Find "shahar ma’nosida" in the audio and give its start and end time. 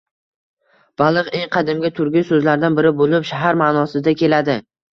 3.35-4.19